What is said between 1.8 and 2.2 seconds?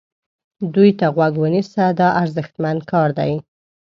دا